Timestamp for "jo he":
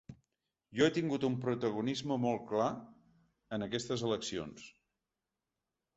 0.79-0.93